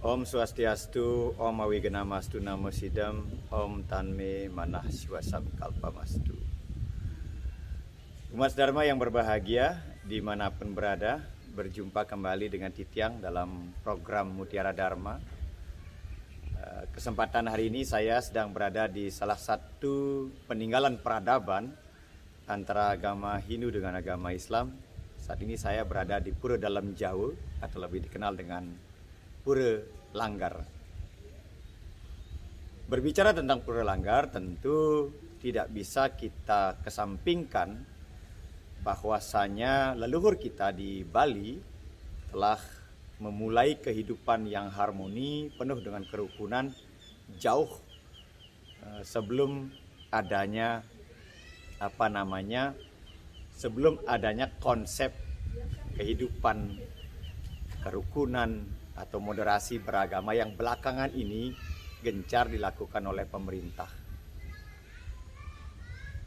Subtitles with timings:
[0.00, 3.20] Om Swastiastu, Om Awigenamastu Namo Sidam,
[3.52, 6.32] Om Tanme Manah Siwasam Kalpamastu.
[8.32, 11.20] Umat Dharma yang berbahagia di mana pun berada,
[11.52, 15.20] berjumpa kembali dengan Titiang dalam program Mutiara Dharma.
[16.56, 21.76] Eh, kesempatan hari ini saya sedang berada di salah satu peninggalan peradaban
[22.48, 24.72] antara agama Hindu dengan agama Islam.
[25.20, 28.88] Saat ini saya berada di Pura Dalam Jauh atau lebih dikenal dengan
[29.40, 29.80] Pura
[30.12, 30.60] Langgar.
[32.90, 35.08] Berbicara tentang Pura Langgar tentu
[35.40, 37.80] tidak bisa kita kesampingkan
[38.84, 41.56] bahwasanya leluhur kita di Bali
[42.28, 42.60] telah
[43.20, 46.72] memulai kehidupan yang harmoni penuh dengan kerukunan
[47.36, 47.68] jauh
[48.84, 49.68] eh, sebelum
[50.12, 50.84] adanya
[51.80, 52.76] apa namanya
[53.56, 55.12] sebelum adanya konsep
[55.96, 56.80] kehidupan
[57.84, 61.54] kerukunan atau moderasi beragama yang belakangan ini
[62.00, 63.88] gencar dilakukan oleh pemerintah.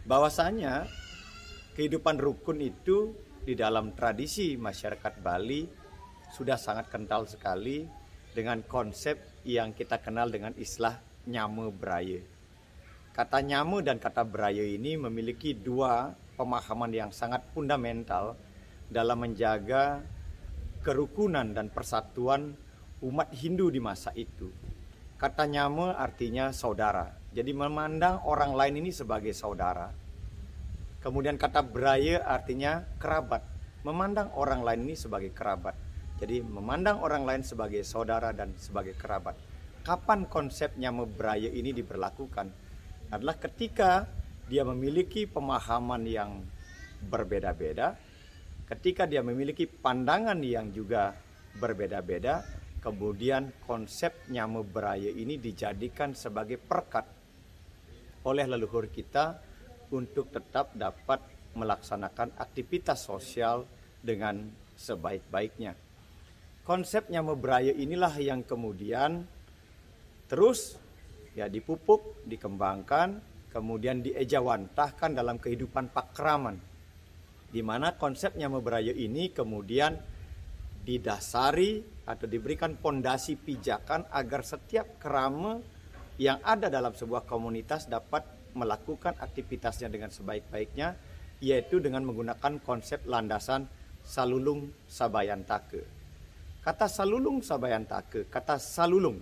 [0.04, 0.86] Bahwasanya
[1.74, 5.68] kehidupan rukun itu di dalam tradisi masyarakat Bali
[6.32, 7.86] sudah sangat kental sekali
[8.34, 10.98] dengan konsep yang kita kenal dengan istilah
[11.30, 12.20] nyame beraya.
[13.14, 18.34] Kata nyame dan kata beraya ini memiliki dua pemahaman yang sangat fundamental
[18.90, 20.02] dalam menjaga
[20.84, 22.54] kerukunan dan persatuan
[23.00, 24.52] umat Hindu di masa itu.
[25.16, 27.08] Kata nyame artinya saudara.
[27.32, 29.88] Jadi memandang orang lain ini sebagai saudara.
[31.00, 33.42] Kemudian kata beraya artinya kerabat.
[33.88, 35.76] Memandang orang lain ini sebagai kerabat.
[36.20, 39.36] Jadi memandang orang lain sebagai saudara dan sebagai kerabat.
[39.84, 42.48] Kapan konsepnya beraya ini diberlakukan?
[43.12, 44.08] Adalah ketika
[44.48, 46.44] dia memiliki pemahaman yang
[47.04, 48.00] berbeda-beda,
[48.68, 51.16] ketika dia memiliki pandangan yang juga
[51.60, 52.44] berbeda-beda,
[52.84, 57.08] kemudian konsep nyame beraya ini dijadikan sebagai perkat
[58.24, 59.40] oleh leluhur kita
[59.92, 61.22] untuk tetap dapat
[61.54, 63.68] melaksanakan aktivitas sosial
[64.02, 65.78] dengan sebaik-baiknya.
[66.64, 69.28] Konsep nyame beraya inilah yang kemudian
[70.32, 70.80] terus
[71.36, 73.20] ya dipupuk, dikembangkan,
[73.52, 76.73] kemudian diejawantahkan dalam kehidupan pakraman
[77.54, 79.94] di mana konsepnya memberaya ini kemudian
[80.82, 85.62] didasari atau diberikan pondasi pijakan agar setiap kerama
[86.18, 88.26] yang ada dalam sebuah komunitas dapat
[88.58, 90.98] melakukan aktivitasnya dengan sebaik-baiknya
[91.46, 93.70] yaitu dengan menggunakan konsep landasan
[94.02, 95.86] salulung sabayantake.
[96.64, 99.20] Kata salulung sabayantake, kata salulung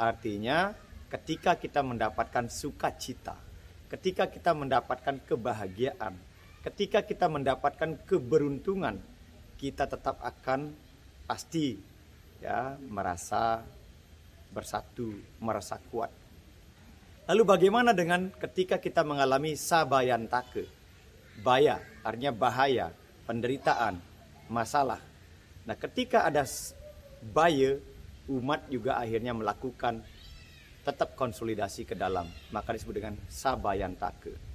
[0.00, 0.72] artinya
[1.12, 3.36] ketika kita mendapatkan sukacita,
[3.92, 6.16] ketika kita mendapatkan kebahagiaan,
[6.60, 9.00] ketika kita mendapatkan keberuntungan,
[9.56, 10.72] kita tetap akan
[11.24, 11.76] pasti
[12.40, 13.64] ya merasa
[14.50, 16.10] bersatu, merasa kuat.
[17.30, 20.66] Lalu bagaimana dengan ketika kita mengalami sabayantake?
[21.40, 22.90] Baya artinya bahaya,
[23.24, 24.02] penderitaan,
[24.50, 24.98] masalah.
[25.64, 26.42] Nah, ketika ada
[27.30, 27.78] baya,
[28.26, 30.02] umat juga akhirnya melakukan
[30.82, 34.49] tetap konsolidasi ke dalam, maka disebut dengan sabayantake.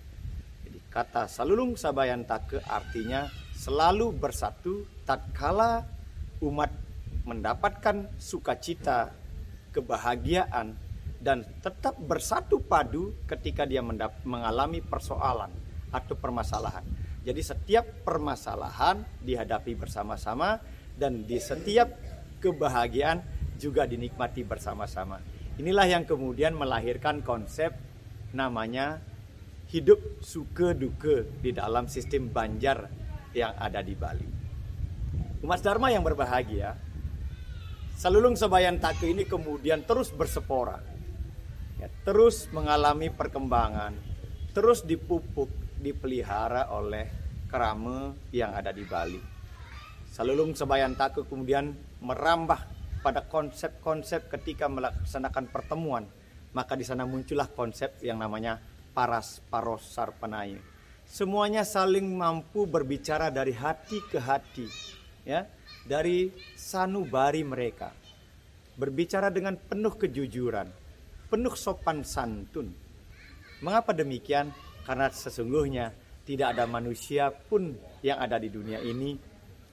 [0.96, 5.84] Kata salulung sabayantake artinya selalu bersatu tatkala
[6.40, 6.72] umat
[7.28, 9.12] mendapatkan sukacita,
[9.76, 10.72] kebahagiaan
[11.20, 13.84] dan tetap bersatu padu ketika dia
[14.24, 15.52] mengalami persoalan
[15.92, 16.88] atau permasalahan.
[17.28, 20.64] Jadi setiap permasalahan dihadapi bersama-sama
[20.96, 21.92] dan di setiap
[22.40, 23.20] kebahagiaan
[23.60, 25.20] juga dinikmati bersama-sama.
[25.60, 27.76] Inilah yang kemudian melahirkan konsep
[28.32, 29.04] namanya
[29.70, 32.86] hidup suka duka di dalam sistem banjar
[33.34, 34.28] yang ada di Bali.
[35.42, 36.78] Umat Dharma yang berbahagia,
[37.96, 40.82] Salulung Sebayan Take ini kemudian terus bersepora,
[41.80, 43.94] ya, terus mengalami perkembangan,
[44.52, 45.50] terus dipupuk,
[45.80, 47.08] dipelihara oleh
[47.48, 49.22] kerama yang ada di Bali.
[50.12, 52.60] Salulung Sebayan Take kemudian merambah
[53.06, 56.10] pada konsep-konsep ketika melaksanakan pertemuan,
[56.56, 58.58] maka di sana muncullah konsep yang namanya
[58.96, 60.58] paras paros sarpanaya.
[61.06, 64.66] Semuanya saling mampu berbicara dari hati ke hati,
[65.28, 65.46] ya,
[65.86, 67.94] dari sanubari mereka.
[68.80, 70.68] Berbicara dengan penuh kejujuran,
[71.30, 72.74] penuh sopan santun.
[73.62, 74.50] Mengapa demikian?
[74.88, 75.94] Karena sesungguhnya
[76.26, 79.14] tidak ada manusia pun yang ada di dunia ini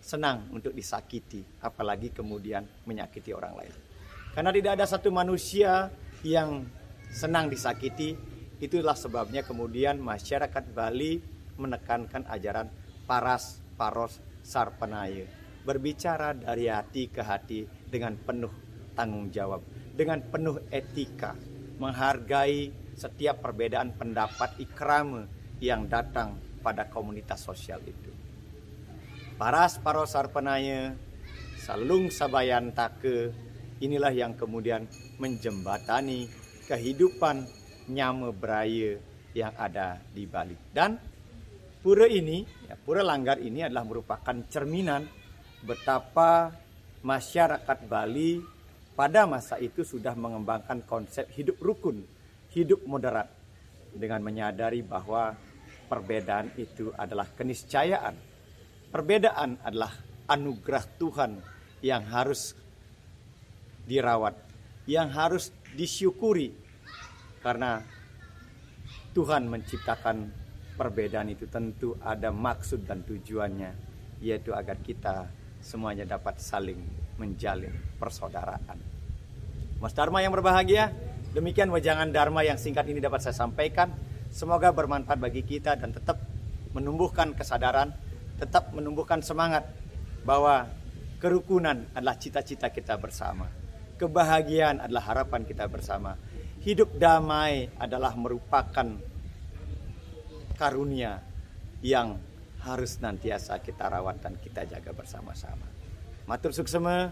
[0.02, 3.74] senang untuk disakiti, apalagi kemudian menyakiti orang lain.
[4.36, 5.88] Karena tidak ada satu manusia
[6.24, 6.64] yang
[7.12, 8.16] senang disakiti,
[8.62, 11.18] Itulah sebabnya kemudian masyarakat Bali
[11.58, 12.70] menekankan ajaran
[13.10, 15.26] paras paros sarpanaya.
[15.66, 18.50] Berbicara dari hati ke hati dengan penuh
[18.94, 19.62] tanggung jawab
[19.92, 21.36] dengan penuh etika,
[21.76, 25.28] menghargai setiap perbedaan pendapat ikrame
[25.60, 28.10] yang datang pada komunitas sosial itu.
[29.36, 30.96] Paras parosar penaya,
[31.60, 33.32] salung sabayan take,
[33.84, 34.88] inilah yang kemudian
[35.20, 36.28] menjembatani
[36.68, 37.44] kehidupan
[37.88, 38.98] nyame beraya
[39.32, 40.54] yang ada di Bali.
[40.70, 40.98] Dan
[41.80, 45.08] pura ini, ya, pura Langgar ini adalah merupakan cerminan
[45.64, 46.52] betapa
[47.02, 48.38] masyarakat Bali
[48.92, 52.04] pada masa itu sudah mengembangkan konsep hidup rukun,
[52.52, 53.26] hidup moderat
[53.92, 55.32] dengan menyadari bahwa
[55.88, 58.14] perbedaan itu adalah keniscayaan.
[58.92, 59.92] Perbedaan adalah
[60.28, 61.32] anugerah Tuhan
[61.80, 62.52] yang harus
[63.88, 64.36] dirawat,
[64.84, 66.61] yang harus disyukuri
[67.42, 67.82] karena
[69.12, 70.30] Tuhan menciptakan
[70.78, 73.92] perbedaan itu tentu ada maksud dan tujuannya
[74.24, 75.28] yaitu agar kita
[75.60, 76.78] semuanya dapat saling
[77.20, 78.78] menjalin persaudaraan.
[79.82, 80.94] Mas Dharma yang berbahagia,
[81.34, 83.90] demikian wajangan Dharma yang singkat ini dapat saya sampaikan.
[84.32, 86.16] Semoga bermanfaat bagi kita dan tetap
[86.72, 87.92] menumbuhkan kesadaran,
[88.40, 89.68] tetap menumbuhkan semangat
[90.24, 90.70] bahwa
[91.20, 93.50] kerukunan adalah cita-cita kita bersama.
[94.00, 96.16] Kebahagiaan adalah harapan kita bersama
[96.62, 98.86] hidup damai adalah merupakan
[100.54, 101.18] karunia
[101.82, 102.22] yang
[102.62, 105.66] harus nantiasa kita rawat dan kita jaga bersama-sama.
[106.30, 107.10] Matur suksema,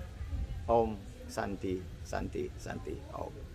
[0.71, 0.95] Om
[1.27, 3.50] Santi, Santi, Santi, Om.